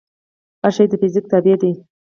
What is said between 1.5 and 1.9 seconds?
دی.